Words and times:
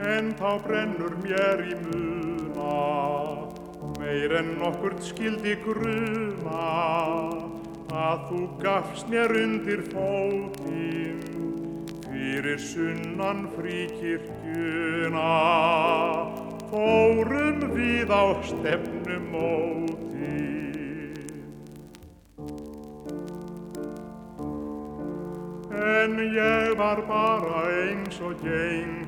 en 0.00 0.32
þá 0.38 0.50
brennur 0.64 1.14
mér 1.20 1.60
í 1.68 1.74
muna, 1.82 2.76
meir 3.98 4.32
en 4.38 4.54
nokkurt 4.60 5.02
skildi 5.04 5.56
gruna, 5.60 6.68
að 7.92 8.18
þú 8.30 8.40
gafst 8.62 9.10
mér 9.12 9.34
undir 9.42 9.82
fótinn, 9.90 11.20
fyrir 12.06 12.60
sunnan 12.64 13.44
fríkirkjuna, 13.56 15.26
fórum 16.70 17.58
við 17.74 18.08
á 18.08 18.24
stefnumóti. 18.48 19.98
En 25.80 26.16
ég 26.32 26.74
var 26.78 27.00
bara 27.08 27.66
eins 27.74 28.20
og 28.24 28.34
gengur, 28.44 28.99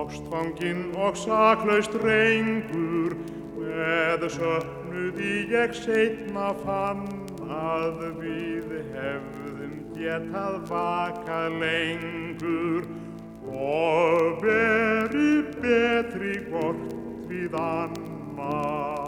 ástfanginn 0.00 0.90
og 0.98 1.16
saklaust 1.18 1.94
reyngur, 2.02 3.14
með 3.58 4.26
söfnuði 4.34 5.34
ég 5.52 5.74
setna 5.78 6.50
fann 6.64 7.04
að 7.50 8.02
við 8.20 8.72
hefðum 8.94 9.74
getað 9.94 10.58
vaka 10.70 11.40
lengur 11.54 12.88
og 13.54 14.42
verið 14.42 15.52
betri 15.62 16.34
hvort 16.48 16.94
við 17.30 17.54
annað. 17.60 19.04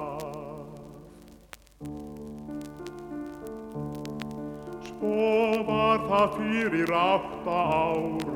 Svo 4.86 5.66
var 5.68 6.06
það 6.10 6.38
fyrir 6.38 6.96
átta 7.00 7.60
árum 7.80 8.35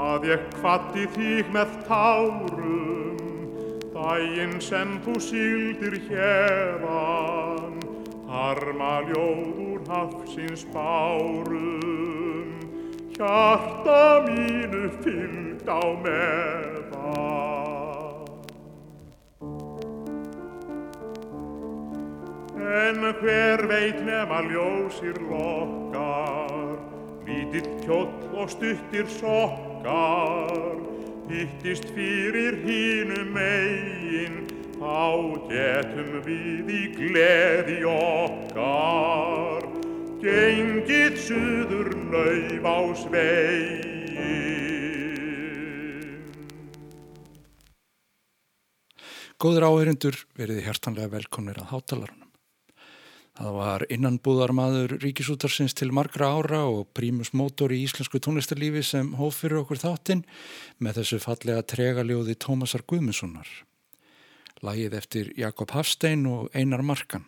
að 0.00 0.30
ég 0.32 0.48
kvatti 0.58 1.06
þig 1.14 1.50
með 1.54 1.78
tárum 1.88 2.84
daginn 3.94 4.58
sem 4.60 4.96
þú 5.04 5.14
syldir 5.22 5.94
hérðan 6.08 7.78
harma 8.28 8.94
ljóð 9.06 9.60
úr 9.64 9.84
hafsins 9.88 10.64
bárum. 10.74 12.50
Hjarta 13.14 14.24
mínu 14.26 14.88
fylgd 15.04 15.68
á 15.70 15.82
meðan. 16.02 17.44
En 22.74 22.98
hver 23.20 23.62
veit 23.70 24.02
nema 24.02 24.42
ljósir 24.50 25.16
lokkar, 25.30 26.74
lítill 27.28 27.70
kjóll 27.86 28.10
og 28.34 28.50
stuttir 28.50 29.06
sokkar, 29.84 30.80
hittist 31.28 31.84
fyrir 31.94 32.56
hínu 32.64 33.24
megin, 33.34 34.46
þá 34.80 35.44
getum 35.50 36.24
við 36.24 36.70
í 36.72 36.82
gleði 36.96 37.84
okkar, 37.88 39.68
gengið 40.24 41.20
suður 41.20 41.92
nöyf 42.08 42.64
á 42.64 42.78
svegin. 43.04 43.92
Góður 49.36 49.68
áherindur 49.68 50.16
veriði 50.38 50.64
hjartanlega 50.64 51.12
velkomnir 51.18 51.58
að 51.60 51.72
hátalarunum. 51.74 52.23
Það 53.34 53.54
var 53.56 53.82
innanbúðarmaður 53.90 54.92
ríkisútarsins 55.02 55.74
til 55.74 55.88
margra 55.90 56.28
ára 56.36 56.60
og 56.70 56.92
prímus 56.94 57.32
mótor 57.34 57.72
í 57.74 57.80
íslensku 57.82 58.20
tónlistarlífi 58.22 58.82
sem 58.86 59.08
hóf 59.18 59.40
fyrir 59.42 59.64
okkur 59.64 59.80
þáttinn 59.82 60.20
með 60.78 61.00
þessu 61.00 61.18
fallega 61.24 61.64
tregaljóði 61.66 62.36
Tómasar 62.38 62.84
Guðmundssonar. 62.86 63.48
Lægið 64.62 64.94
eftir 65.00 65.32
Jakob 65.34 65.74
Hafstein 65.74 66.22
og 66.30 66.54
Einar 66.54 66.84
Markan. 66.86 67.26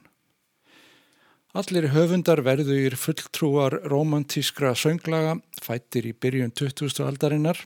Allir 1.59 1.89
höfundar 1.91 2.45
verður 2.47 2.95
fulltrúar 3.00 3.81
romantískra 3.91 4.77
sönglaga, 4.78 5.41
fættir 5.59 6.06
í 6.06 6.12
byrjun 6.15 6.55
20. 6.55 7.03
aldarinnar, 7.03 7.65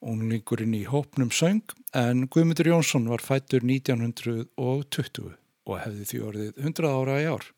unglingurinn 0.00 0.78
í 0.78 0.86
hópnum 0.88 1.28
söng, 1.34 1.76
en 1.92 2.24
Guðmundur 2.30 2.72
Jónsson 2.72 3.10
var 3.10 3.20
fættur 3.20 3.66
1920 3.66 5.39
og 5.70 5.80
hefði 5.84 6.10
því 6.10 6.20
orðið 6.28 6.62
100 6.66 6.90
ára 6.90 7.16
í 7.22 7.30
ár. 7.30 7.48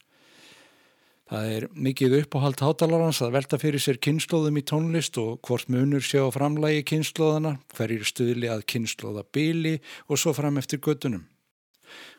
Það 1.32 1.50
er 1.56 1.64
mikið 1.72 2.14
uppáhald 2.18 2.60
hátalarans 2.60 3.22
að 3.24 3.36
velta 3.38 3.56
fyrir 3.56 3.80
sér 3.80 3.96
kynnslóðum 4.04 4.58
í 4.60 4.62
tónlist 4.68 5.16
og 5.22 5.38
hvort 5.48 5.70
munur 5.72 6.04
sjá 6.04 6.26
framlægi 6.34 6.82
kynnslóðana, 6.90 7.54
hverjir 7.72 8.04
stuðli 8.04 8.50
að 8.52 8.66
kynnslóða 8.68 9.24
bíli 9.32 9.78
og 10.12 10.20
svo 10.20 10.34
fram 10.36 10.60
eftir 10.60 10.82
göttunum. 10.84 11.24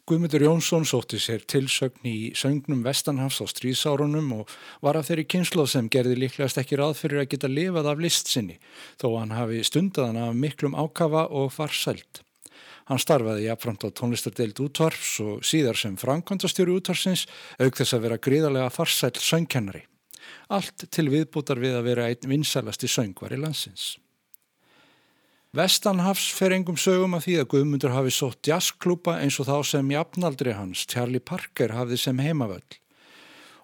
Guðmundur 0.10 0.44
Jónsson 0.44 0.84
sótti 0.84 1.20
sér 1.22 1.46
tilsögn 1.48 2.10
í 2.10 2.18
söngnum 2.36 2.82
Vestanhafs 2.84 3.38
á 3.40 3.46
stríðsárunum 3.48 4.34
og 4.40 4.52
var 4.84 4.98
af 5.00 5.08
þeirri 5.08 5.30
kynnslóð 5.30 5.70
sem 5.76 5.94
gerði 5.94 6.18
líklegast 6.26 6.60
ekki 6.60 6.82
ráð 6.82 6.98
fyrir 7.00 7.22
að 7.22 7.30
geta 7.36 7.54
lifað 7.54 7.94
af 7.94 8.02
list 8.04 8.34
sinni, 8.34 8.58
þó 9.00 9.14
hann 9.22 9.38
hafi 9.38 9.62
stundaðan 9.64 10.20
af 10.26 10.36
miklum 10.36 10.76
ákafa 10.76 11.30
og 11.30 11.54
farsælt. 11.56 12.26
Hann 12.90 13.00
starfaði 13.00 13.48
jafnframt 13.48 13.86
á 13.88 13.90
tónlistardeild 13.96 14.60
útvarfs 14.60 15.16
og 15.24 15.44
síðar 15.48 15.80
sem 15.80 15.96
framkvæmdastjóri 16.00 16.76
útvarfsins 16.76 17.26
auk 17.62 17.80
þess 17.80 17.96
að 17.96 18.06
vera 18.08 18.20
gríðarlega 18.20 18.74
farsæl 18.76 19.14
söngkennari. 19.16 19.86
Allt 20.52 20.88
til 20.92 21.08
viðbútar 21.12 21.62
við 21.64 21.78
að 21.80 21.88
vera 21.88 22.08
einn 22.12 22.32
vinsælasti 22.36 22.90
söngvar 22.92 23.36
í 23.36 23.40
landsins. 23.40 23.94
Vestanhafs 25.54 26.32
fer 26.34 26.56
engum 26.56 26.80
sögum 26.82 27.14
að 27.14 27.28
því 27.28 27.34
að 27.40 27.50
Guðmundur 27.52 27.94
hafi 27.94 28.12
sótt 28.12 28.48
jazzklúpa 28.50 29.20
eins 29.22 29.36
og 29.38 29.46
þá 29.46 29.58
sem 29.70 29.92
jafnaldri 29.94 30.56
hans, 30.58 30.88
Charlie 30.90 31.22
Parker, 31.22 31.76
hafði 31.78 32.00
sem 32.02 32.18
heimavöll. 32.18 32.80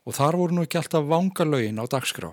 Og 0.05 0.13
þar 0.15 0.37
voru 0.37 0.55
nú 0.55 0.67
ekki 0.67 0.77
alltaf 0.79 1.09
vangalögin 1.09 1.81
á 1.81 1.89
dagskrá. 1.89 2.29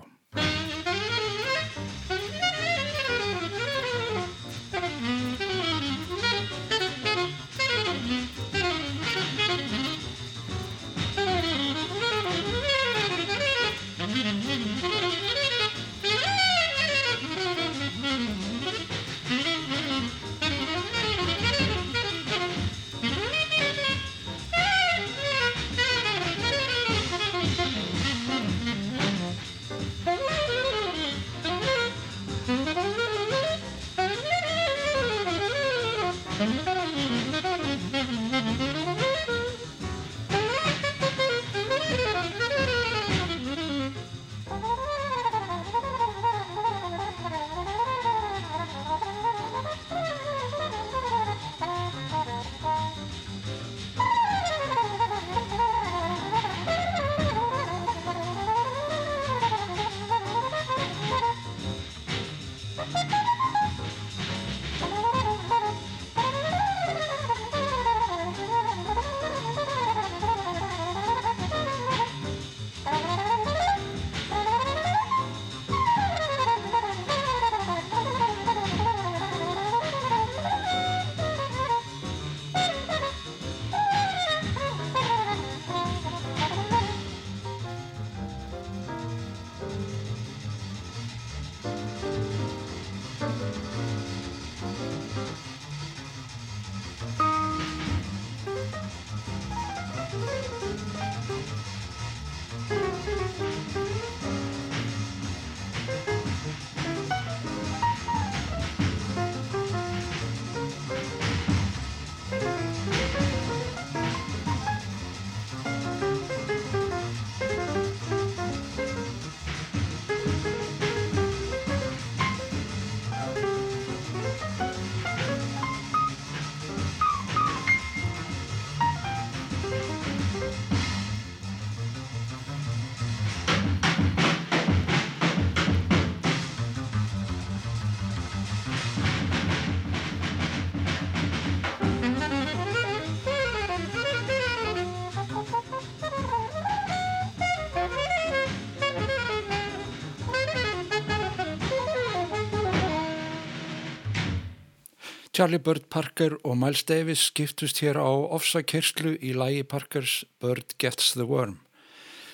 Charlie 155.37 155.59
Bird 155.61 155.83
Parker 155.93 156.33
og 156.49 156.55
Miles 156.57 156.81
Davis 156.89 157.27
skiptust 157.29 157.77
hér 157.83 157.99
á 158.01 158.09
ofsakerslu 158.09 159.11
í 159.21 159.35
lægi 159.37 159.67
Parkers 159.69 160.13
Bird 160.41 160.73
Gets 160.81 161.11
the 161.13 161.27
Worm. 161.29 161.59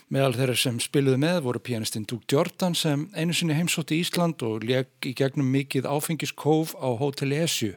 Meðal 0.07 0.38
þeirra 0.38 0.55
sem 0.61 0.77
spiluði 0.79 1.19
með 1.19 1.41
voru 1.44 1.59
pianistinn 1.59 2.05
Duke 2.07 2.31
Jordan 2.31 2.77
sem 2.79 3.03
einu 3.11 3.35
sinni 3.35 3.57
heimsótti 3.57 3.97
í 3.97 4.05
Ísland 4.05 4.39
og 4.47 4.63
leg 4.63 4.88
í 5.03 5.11
gegnum 5.19 5.51
mikið 5.51 5.89
áfengiskóf 5.91 6.77
á 6.79 6.95
Hotel 7.01 7.35
Esju 7.41 7.73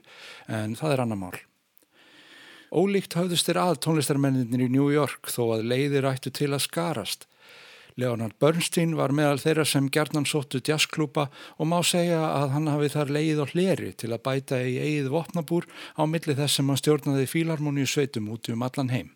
en 0.46 0.78
það 0.78 0.94
er 0.94 1.02
annar 1.02 1.22
mál. 1.24 1.34
Ólíkt 2.70 3.18
höfðust 3.18 3.50
þeir 3.50 3.64
að 3.64 3.80
tónlistarmenninir 3.82 4.68
í 4.68 4.70
New 4.76 4.92
York 4.94 5.26
þó 5.26 5.56
að 5.56 5.66
leiðir 5.72 6.06
ættu 6.06 6.30
til 6.30 6.52
að 6.52 6.68
skarast. 6.68 7.26
Leonard 7.96 8.36
Bernstein 8.36 8.92
var 8.98 9.14
meðal 9.16 9.38
þeirra 9.40 9.64
sem 9.64 9.86
gerðnan 9.88 10.26
sóttu 10.28 10.60
jazzklúpa 10.60 11.30
og 11.56 11.68
má 11.70 11.78
segja 11.80 12.18
að 12.28 12.50
hann 12.52 12.68
hafi 12.68 12.90
þar 12.92 13.12
leið 13.16 13.40
á 13.40 13.46
hleri 13.52 13.92
til 13.96 14.10
að 14.12 14.22
bæta 14.28 14.58
í 14.60 14.74
eigið 14.76 15.08
vopnabúr 15.14 15.64
á 15.96 16.04
milli 16.04 16.36
þess 16.36 16.58
sem 16.58 16.68
hann 16.68 16.80
stjórnaði 16.82 17.30
fílarmóníu 17.32 17.88
sveitum 17.88 18.28
út 18.34 18.52
um 18.52 18.66
allan 18.68 18.92
heim. 18.92 19.14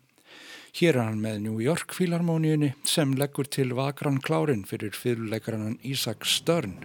Hér 0.73 0.95
er 0.95 1.03
hann 1.11 1.21
með 1.21 1.43
New 1.45 1.61
York 1.61 1.93
fílarmóníunni 1.93 2.73
sem 2.87 3.13
leggur 3.19 3.45
til 3.45 3.75
vakran 3.77 4.17
klárin 4.23 4.65
fyrir 4.65 4.97
fyrirleikarannan 4.97 5.77
Ísak 5.85 6.25
Störn. 6.25 6.79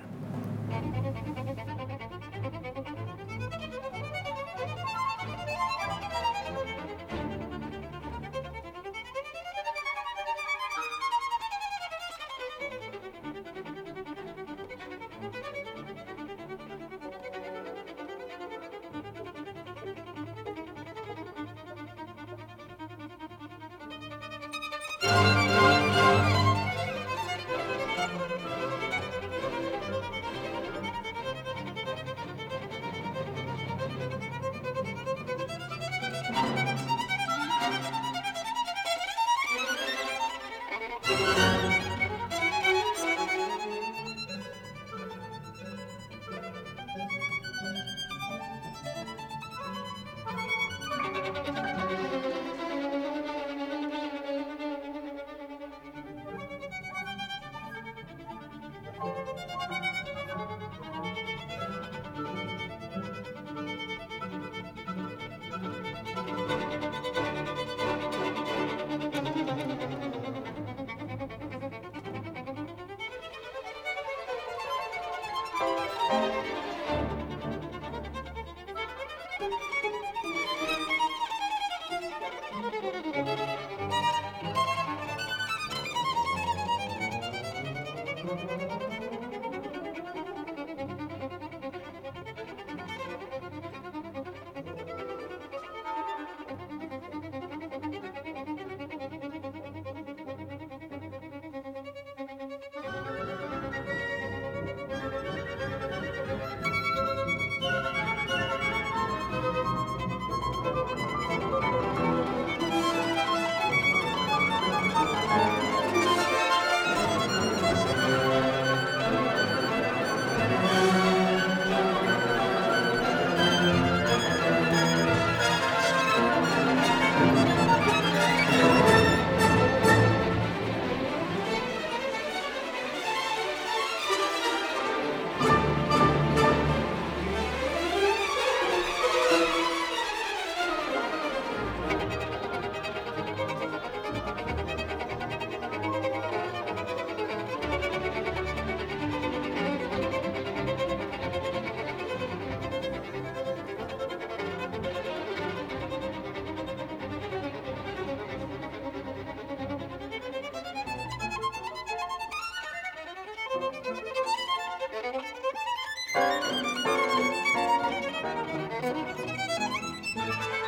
Música 170.16 170.65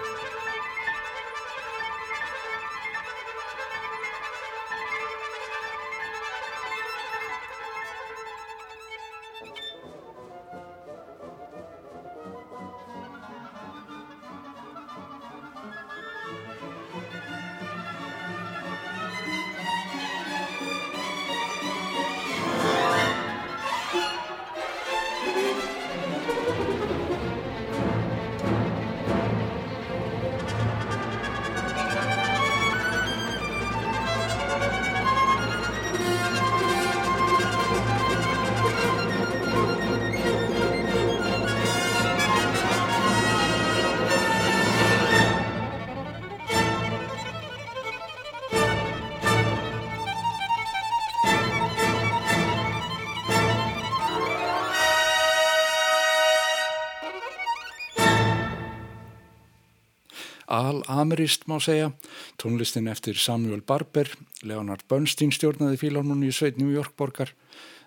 al-amerist 60.58 61.46
má 61.48 61.56
segja. 61.62 61.92
Tónlistin 62.40 62.90
eftir 62.90 63.18
Samuel 63.18 63.62
Barber, 63.66 64.10
Leonard 64.42 64.84
Bernstein 64.90 65.32
stjórnaði 65.34 65.80
fílármunni 65.80 66.30
í 66.30 66.34
sveit 66.34 66.58
New 66.60 66.72
York 66.74 66.96
borgar. 66.98 67.34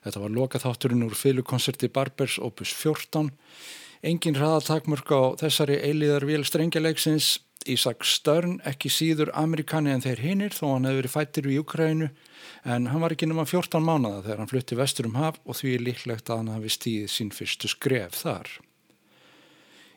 Þetta 0.01 0.23
var 0.23 0.33
lokaþátturinn 0.33 1.05
úr 1.05 1.15
fylgukonserti 1.17 1.91
Barbers 1.93 2.39
opus 2.41 2.73
14. 2.73 3.29
Engin 4.01 4.39
hraðatakmörk 4.39 5.13
á 5.13 5.21
þessari 5.43 5.77
eiliðar 5.85 6.25
vél 6.25 6.45
strengjaleiksins. 6.47 7.37
Ísak 7.69 8.01
Störn 8.09 8.55
ekki 8.65 8.89
síður 8.89 9.29
amerikani 9.37 9.91
en 9.93 10.01
þeir 10.01 10.23
hinnir 10.23 10.55
þó 10.55 10.71
hann 10.71 10.87
hefði 10.89 10.97
verið 10.97 11.13
fættir 11.13 11.49
í 11.51 11.59
Ukrænu 11.61 12.07
en 12.65 12.87
hann 12.89 13.03
var 13.03 13.13
ekki 13.13 13.29
nema 13.29 13.45
14 13.45 13.85
mánada 13.85 14.23
þegar 14.25 14.41
hann 14.41 14.49
flutti 14.49 14.77
vestur 14.79 15.11
um 15.11 15.19
haf 15.21 15.37
og 15.45 15.59
því 15.59 15.75
er 15.75 15.85
líklegt 15.85 16.33
að 16.33 16.41
hann 16.41 16.51
hafi 16.55 16.73
stíðið 16.73 17.13
sín 17.13 17.29
fyrstu 17.35 17.69
skref 17.69 18.17
þar. 18.23 18.49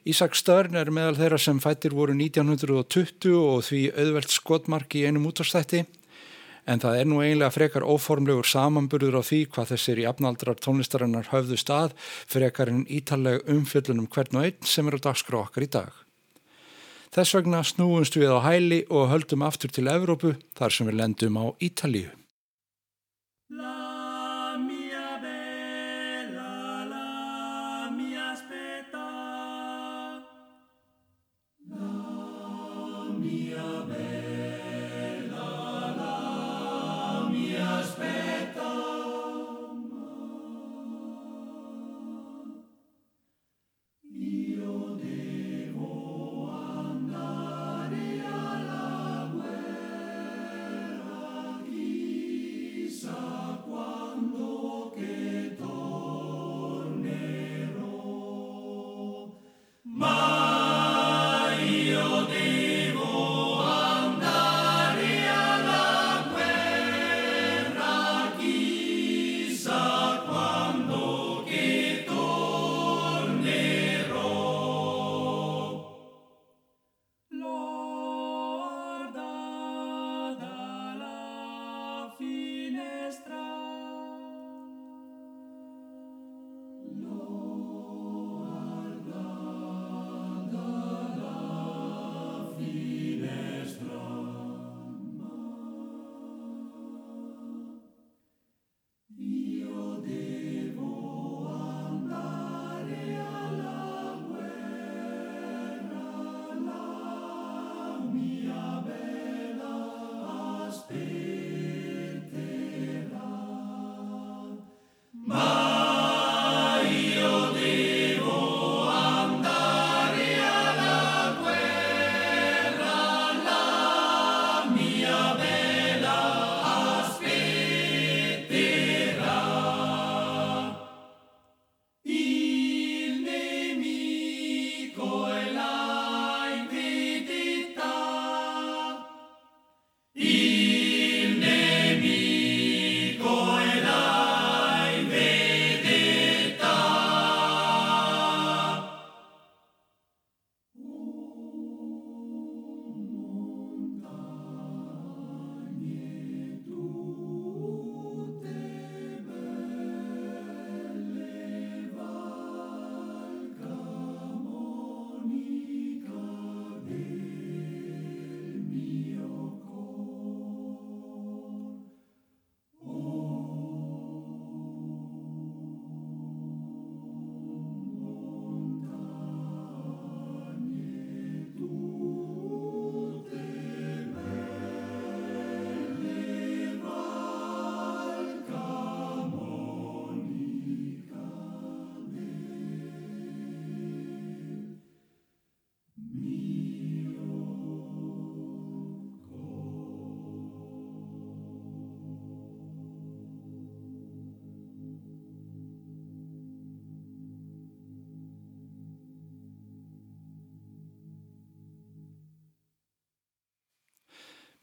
Ísak 0.04 0.34
Störn 0.36 0.76
er 0.76 0.90
meðal 0.92 1.16
þeirra 1.16 1.38
sem 1.40 1.60
fættir 1.64 1.94
voru 1.96 2.12
1920 2.12 3.36
og 3.40 3.62
því 3.64 3.84
auðvelt 3.96 4.34
skotmark 4.34 4.96
í 5.00 5.06
einum 5.08 5.30
útastætti 5.30 5.86
en 6.68 6.80
það 6.80 6.98
er 6.98 7.08
nú 7.08 7.20
eiginlega 7.22 7.52
frekar 7.52 7.86
óformlegur 7.88 8.48
samanburður 8.48 9.20
á 9.20 9.22
því 9.24 9.40
hvað 9.54 9.72
þessir 9.74 10.00
í 10.02 10.06
afnaldrar 10.08 10.60
tónlistarinnar 10.60 11.30
höfðu 11.32 11.58
stað 11.60 11.94
frekar 12.04 12.72
en 12.72 12.84
ítalega 12.88 13.44
umfjöllunum 13.52 14.08
hvern 14.12 14.40
og 14.40 14.48
einn 14.48 14.68
sem 14.68 14.88
er 14.88 14.98
á 15.00 15.04
dagskrá 15.08 15.40
okkar 15.44 15.66
í 15.66 15.70
dag. 15.72 15.92
Þess 17.14 17.36
vegna 17.38 17.62
snúumst 17.62 18.16
við 18.18 18.32
á 18.34 18.44
hæli 18.44 18.82
og 18.90 19.08
höldum 19.12 19.44
aftur 19.46 19.72
til 19.72 19.86
Evrópu 19.92 20.34
þar 20.58 20.74
sem 20.74 20.90
við 20.90 21.00
lendum 21.00 21.38
á 21.38 21.44
Ítalíu. 21.62 22.10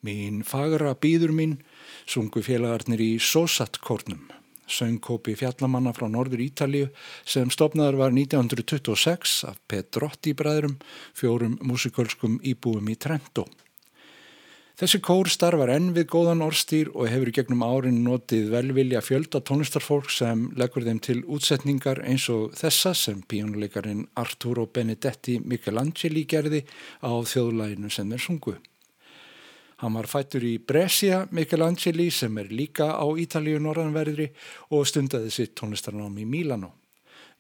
Mín 0.02 0.40
fagra 0.42 0.96
býður 0.98 1.30
mín 1.38 1.52
sungu 2.10 2.42
félagarnir 2.42 3.02
í 3.06 3.10
Sosat-kórnum, 3.22 4.24
söngkópi 4.66 5.36
fjallamanna 5.38 5.94
frá 5.94 6.08
Norður 6.10 6.42
Ítalíu 6.42 6.88
sem 7.22 7.52
stopnaður 7.54 8.00
var 8.00 8.16
1926 8.16 9.36
af 9.52 9.60
Pedrotti 9.70 10.34
bræðurum, 10.34 10.80
fjórum 11.14 11.60
músikalskum 11.62 12.40
íbúum 12.42 12.90
í 12.90 12.96
Trento. 12.98 13.46
Þessi 14.82 14.98
kór 15.06 15.30
starfar 15.30 15.70
enn 15.76 15.92
við 15.94 16.08
góðan 16.10 16.42
orstýr 16.48 16.90
og 16.96 17.06
hefur 17.12 17.30
gegnum 17.38 17.62
árin 17.62 18.02
notið 18.02 18.50
velvilja 18.56 19.04
fjölda 19.06 19.44
tónlistarfólk 19.46 20.10
sem 20.10 20.48
leggur 20.58 20.88
þeim 20.88 21.04
til 21.06 21.20
útsetningar 21.30 22.02
eins 22.02 22.26
og 22.34 22.58
þessa 22.58 22.96
sem 22.98 23.22
píjónuleikarin 23.22 24.08
Arturo 24.18 24.66
Benedetti 24.66 25.38
Michelangeli 25.46 26.26
gerði 26.26 26.66
á 27.06 27.14
þjóðlæginu 27.22 27.94
sem 27.94 28.18
er 28.18 28.26
sungu. 28.26 28.58
Hann 29.82 29.96
var 29.98 30.06
fættur 30.06 30.44
í 30.46 30.60
Brescia, 30.62 31.24
Michelangeli, 31.34 32.12
sem 32.14 32.36
er 32.38 32.52
líka 32.54 32.92
á 32.94 33.06
Ítalíu 33.18 33.58
norðanverðri 33.58 34.28
og 34.78 34.86
stundaði 34.86 35.32
sitt 35.34 35.56
tónlistarnám 35.58 36.20
í 36.22 36.26
Mílano. 36.30 36.76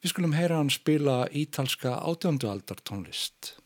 Við 0.02 0.16
skulum 0.16 0.34
heyra 0.34 0.58
hann 0.58 0.74
spila 0.74 1.28
ítalska 1.30 2.00
átjöndu 2.02 2.50
aldar 2.50 2.82
tónlist. 2.82 3.61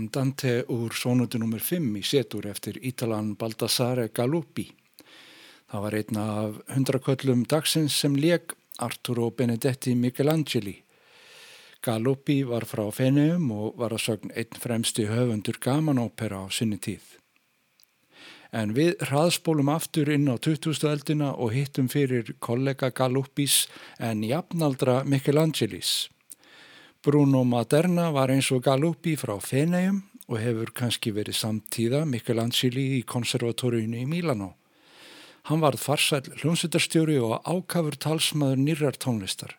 Andante 0.00 0.62
úr 0.72 0.94
sónutu 0.96 1.36
nr. 1.36 1.60
5 1.60 1.96
í 1.98 2.02
setur 2.06 2.46
eftir 2.48 2.78
Ítalan 2.80 3.34
Baldassare 3.36 4.08
Galuppi. 4.16 4.70
Það 5.68 5.82
var 5.84 5.96
einna 5.98 6.22
af 6.42 6.54
hundraköllum 6.72 7.42
dagsins 7.50 7.98
sem 8.00 8.14
leg 8.16 8.54
Arturo 8.80 9.28
Benedetti 9.30 9.92
Michelangeli. 9.94 10.78
Galuppi 11.84 12.38
var 12.48 12.64
frá 12.70 12.86
Feneum 12.96 13.50
og 13.52 13.76
var 13.80 13.92
að 13.92 14.04
sögn 14.06 14.32
einn 14.40 14.60
fremsti 14.62 15.04
höfundur 15.10 15.60
gamanópera 15.60 16.44
á 16.44 16.46
sinni 16.48 16.80
tíð. 16.80 17.04
En 18.56 18.72
við 18.74 18.96
hraðspólum 19.04 19.68
aftur 19.70 20.08
inn 20.10 20.30
á 20.32 20.40
20. 20.40 20.80
eldina 20.88 21.34
og 21.36 21.52
hittum 21.54 21.92
fyrir 21.92 22.32
kollega 22.40 22.88
Galuppis 22.90 23.66
en 23.98 24.24
jafnaldra 24.24 25.02
Michelangelis. 25.04 26.08
Bruno 27.00 27.46
Maderna 27.48 28.10
var 28.12 28.28
eins 28.28 28.50
og 28.52 28.66
Galuppi 28.66 29.14
frá 29.16 29.38
Feneum 29.40 30.02
og 30.28 30.36
hefur 30.36 30.68
kannski 30.76 31.14
verið 31.16 31.38
samtíða 31.38 32.02
Michelangeli 32.04 32.82
í 32.98 33.06
konservatóriunu 33.08 34.02
í 34.02 34.04
Mílanó. 34.04 34.50
Hann 35.48 35.62
varð 35.64 35.80
farsæl 35.80 36.28
hljómsveitarstjóri 36.42 37.16
og 37.24 37.40
ákafur 37.48 37.96
talsmaður 37.96 38.60
nýrar 38.60 39.00
tónlistar. 39.00 39.54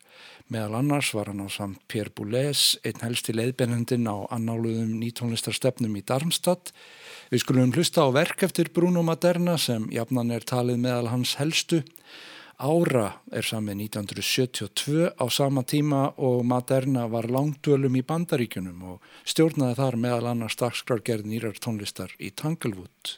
Meðal 0.53 0.83
annars 0.83 1.09
var 1.17 1.31
hann 1.31 1.41
á 1.41 1.49
samt 1.49 1.81
Pierre 1.89 2.13
Boulez, 2.13 2.75
einn 2.85 3.01
helsti 3.01 3.33
leiðbennendin 3.33 4.05
á 4.05 4.21
annáluðum 4.29 4.93
nýtónlistarstefnum 5.01 5.97
í 5.97 6.05
Darmstadt. 6.05 6.69
Við 7.33 7.41
skulum 7.41 7.73
hlusta 7.73 8.05
á 8.05 8.13
verk 8.13 8.45
eftir 8.45 8.69
Bruno 8.69 9.01
Maderna 9.01 9.57
sem 9.57 9.89
jafnan 9.89 10.29
er 10.29 10.45
talið 10.45 10.77
meðal 10.85 11.09
hans 11.09 11.39
helstu 11.41 11.81
Ára 12.61 13.07
er 13.33 13.41
samið 13.41 13.79
1972 13.87 15.07
á 15.17 15.25
sama 15.33 15.63
tíma 15.65 16.01
og 16.21 16.43
Maderna 16.45 17.07
var 17.09 17.25
langdölum 17.25 17.97
í 17.97 18.03
bandaríkunum 18.05 18.83
og 18.85 19.07
stjórnaði 19.25 19.79
þar 19.79 19.97
meðal 20.03 20.29
annars 20.35 20.59
dagskrargerð 20.61 21.25
nýrar 21.25 21.57
tónlistar 21.57 22.13
í 22.21 22.29
Tanglewood. 22.29 23.17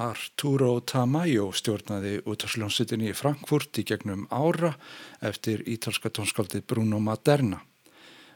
Arturo 0.00 0.78
Tamayo 0.80 1.50
stjórnaði 1.52 2.22
útvarsljónsutinni 2.24 3.10
í 3.10 3.16
Frankfurt 3.16 3.76
í 3.76 3.84
gegnum 3.84 4.24
ára 4.32 4.72
eftir 5.20 5.60
ítalska 5.68 6.08
tónskaldið 6.08 6.64
Bruno 6.64 7.00
Maderna. 7.00 7.60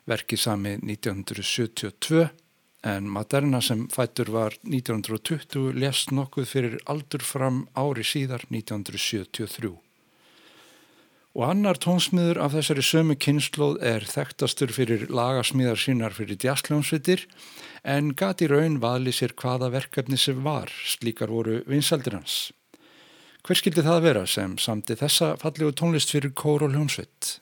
Verkið 0.06 0.42
sami 0.42 0.74
1972 0.82 2.26
en 2.86 3.08
Maderna 3.08 3.62
sem 3.64 3.86
fættur 3.88 4.30
var 4.36 4.58
1920 4.68 5.72
lest 5.80 6.12
nokkuð 6.12 6.52
fyrir 6.52 6.78
aldur 6.84 7.24
fram 7.24 7.64
ári 7.72 8.04
síðar 8.04 8.44
1973. 8.52 9.85
Og 11.36 11.44
annar 11.44 11.76
tónsmiður 11.76 12.38
af 12.40 12.54
þessari 12.54 12.82
sömu 12.86 13.14
kynnslóð 13.20 13.74
er 13.84 14.06
þekktastur 14.08 14.70
fyrir 14.72 15.02
lagasmíðar 15.12 15.76
sínar 15.76 16.14
fyrir 16.16 16.38
djaskljónsvitir 16.40 17.26
en 17.84 18.14
gati 18.16 18.48
raun 18.48 18.78
vali 18.80 19.12
sér 19.12 19.34
hvaða 19.36 19.68
verkefni 19.74 20.16
sem 20.16 20.40
var, 20.40 20.72
slíkar 20.72 21.28
voru 21.28 21.58
vinsaldir 21.68 22.16
hans. 22.16 22.54
Hver 23.44 23.60
skildi 23.60 23.84
það 23.84 24.00
vera 24.08 24.24
sem 24.24 24.56
samti 24.56 24.96
þessa 24.96 25.34
fallegu 25.42 25.76
tónlist 25.76 26.16
fyrir 26.16 26.32
kór 26.32 26.64
og 26.64 26.72
hljónsvitt? 26.72 27.36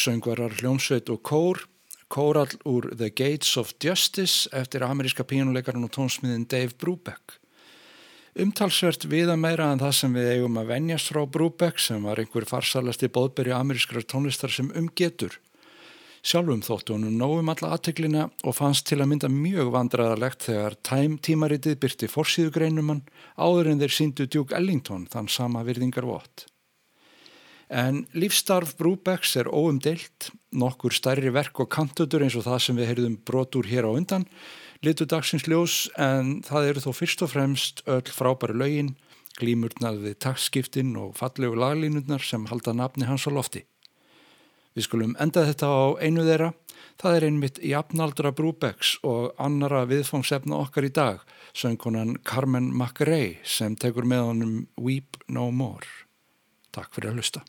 Einsöngvarar 0.00 0.54
hljómsveit 0.56 1.10
og 1.12 1.20
kór, 1.22 1.58
kórall 2.08 2.54
úr 2.64 2.88
The 2.96 3.10
Gates 3.10 3.56
of 3.60 3.74
Justice 3.82 4.48
eftir 4.56 4.82
ameríska 4.82 5.24
pínuleikarinn 5.28 5.84
og 5.84 5.92
tónsmiðin 5.92 6.48
Dave 6.48 6.72
Brubeck. 6.80 7.36
Umtalsvert 8.40 9.04
viða 9.10 9.36
meira 9.36 9.68
en 9.72 9.82
það 9.82 9.92
sem 9.98 10.16
við 10.16 10.30
eigum 10.36 10.56
að 10.56 10.70
venjast 10.70 11.12
frá 11.12 11.26
Brubeck 11.26 11.78
sem 11.82 12.02
var 12.06 12.22
einhver 12.22 12.46
farsalasti 12.48 13.10
bóðberi 13.12 13.52
amerískrar 13.52 14.06
tónlistar 14.06 14.52
sem 14.54 14.70
umgetur. 14.72 15.36
Sjálfum 16.22 16.62
þóttu 16.64 16.96
honum 16.96 17.16
nógum 17.20 17.50
alla 17.52 17.74
aðteglina 17.74 18.28
og 18.44 18.56
fannst 18.56 18.86
til 18.88 19.00
að 19.00 19.10
mynda 19.12 19.28
mjög 19.32 19.72
vandraðarlegt 19.74 20.48
þegar 20.48 20.78
Time 20.86 21.20
tímaritið 21.20 21.76
byrti 21.80 22.08
forsýðugreinumann 22.12 23.04
áður 23.36 23.74
en 23.74 23.84
þeir 23.84 23.96
síndu 23.98 24.28
Duke 24.28 24.56
Ellington 24.56 25.08
þann 25.12 25.28
sama 25.28 25.64
virðingar 25.66 26.08
vott. 26.08 26.49
En 27.70 28.02
lífstarf 28.18 28.72
Brúbecks 28.74 29.36
er 29.38 29.46
óumdeilt, 29.46 30.32
nokkur 30.50 30.90
stærri 30.90 31.30
verk 31.30 31.60
og 31.62 31.68
kantutur 31.70 32.24
eins 32.26 32.34
og 32.34 32.42
það 32.48 32.62
sem 32.64 32.78
við 32.80 32.88
heyrðum 32.90 33.18
brotur 33.22 33.68
hér 33.70 33.86
á 33.86 33.94
undan, 33.94 34.24
litur 34.82 35.06
dagsins 35.06 35.46
ljós 35.46 35.84
en 35.94 36.40
það 36.42 36.72
eru 36.72 36.82
þó 36.82 36.90
fyrst 36.98 37.22
og 37.22 37.30
fremst 37.30 37.84
öll 37.86 38.10
frábæri 38.10 38.56
lögin, 38.58 38.96
glímurnað 39.38 40.00
við 40.02 40.16
taktskiptin 40.26 40.96
og 40.98 41.14
fallegu 41.20 41.54
laglínurnar 41.54 42.26
sem 42.26 42.48
halda 42.50 42.74
nafni 42.74 43.06
hans 43.06 43.28
á 43.28 43.30
lofti. 43.30 43.62
Við 44.74 44.88
skulum 44.88 45.14
enda 45.22 45.46
þetta 45.46 45.70
á 45.70 45.82
einu 46.02 46.26
þeirra, 46.26 46.50
það 46.98 47.16
er 47.16 47.28
einmitt 47.28 47.62
jafnaldra 47.62 48.34
Brúbecks 48.34 48.96
og 49.06 49.30
annara 49.38 49.84
viðfóngsefna 49.86 50.58
okkar 50.58 50.90
í 50.90 50.92
dag, 50.94 51.22
söngkonan 51.54 52.18
Carmen 52.26 52.72
McRae 52.74 53.38
sem 53.46 53.78
tekur 53.78 54.10
með 54.10 54.26
honum 54.32 54.60
Weep 54.74 55.22
No 55.30 55.52
More. 55.54 55.86
Takk 56.74 56.94
fyrir 56.98 57.14
að 57.14 57.22
hlusta. 57.22 57.46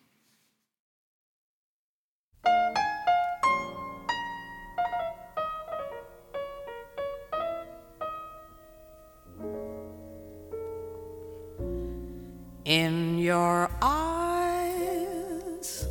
Eyes 13.81 15.87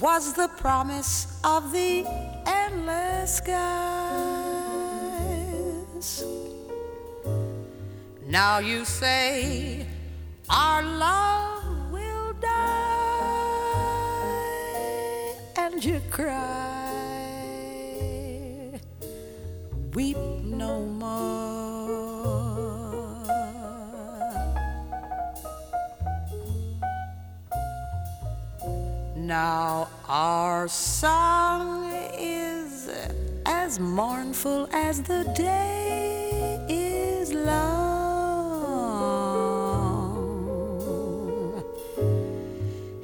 was 0.00 0.32
the 0.34 0.48
promise 0.56 1.28
of 1.44 1.70
the 1.72 2.04
endless 2.46 3.36
skies. 3.36 3.54
Now 8.26 8.58
you 8.58 8.84
say 8.84 9.86
our 10.48 10.82
love 10.82 11.92
will 11.92 12.32
die, 12.40 12.48
and 15.56 15.84
you 15.84 16.00
cry, 16.10 16.90
weep 19.94 20.16
no 20.42 20.80
Now 29.32 29.88
our 30.10 30.68
song 30.68 31.90
is 32.18 32.90
as 33.46 33.80
mournful 33.80 34.68
as 34.70 35.02
the 35.02 35.24
day 35.34 36.60
is 36.68 37.32
long, 37.32 37.72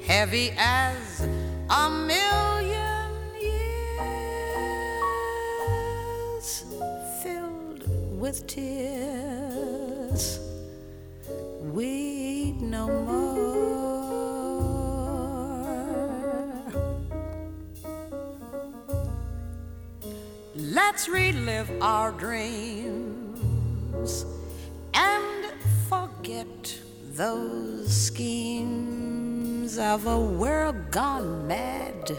heavy 0.03 0.51
as 0.55 1.25
a 1.67 1.89
million 1.89 3.09
years, 3.41 4.45
filled 7.23 7.83
with 8.19 8.45
tears. 8.45 10.39
Weep 11.73 12.61
no 12.61 12.87
more. 12.87 13.28
Let's 20.91 21.07
relive 21.07 21.69
our 21.83 22.11
dreams 22.11 23.45
and 24.95 25.45
forget 25.87 26.79
those 27.13 27.95
schemes 27.95 29.77
of 29.77 30.07
a 30.07 30.19
world 30.19 30.89
gone 30.89 31.47
mad. 31.47 32.09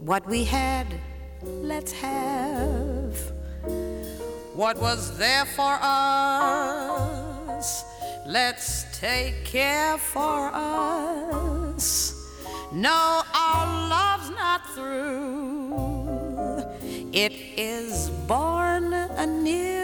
What 0.00 0.26
we 0.26 0.42
had, 0.42 0.88
let's 1.44 1.92
have. 1.92 3.16
What 4.52 4.76
was 4.80 5.16
there 5.16 5.44
for 5.44 5.78
us, 5.80 7.04
let's 8.26 8.86
take 8.98 9.44
care 9.44 9.98
for 9.98 10.50
us. 10.52 12.12
No, 12.72 13.22
our 13.32 13.88
love's 13.88 14.30
not 14.30 14.66
through. 14.74 15.25
It 17.16 17.32
is 17.56 18.10
born 18.28 18.92
anew 18.92 19.75